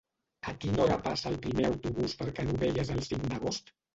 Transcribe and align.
A 0.51 0.53
quina 0.63 0.79
hora 0.85 0.95
passa 1.07 1.27
el 1.33 1.37
primer 1.43 1.67
autobús 1.69 2.17
per 2.21 2.29
Canovelles 2.39 2.93
el 2.97 3.05
cinc 3.11 3.31
d'agost? 3.35 3.73